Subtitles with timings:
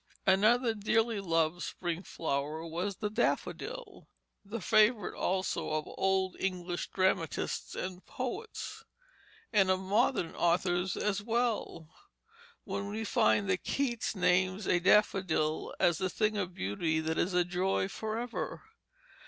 [0.25, 4.09] Another dearly loved spring flower was the daffodil,
[4.43, 8.83] the favorite also of old English dramatists and poets,
[9.53, 11.87] and of modern authors as well,
[12.63, 17.35] when we find that Keats names a daffodil as, the thing of beauty that is
[17.35, 18.63] a joy forever.